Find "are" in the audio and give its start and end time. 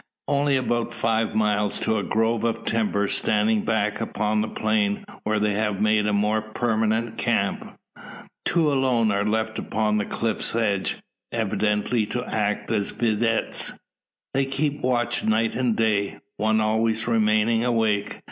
9.11-9.23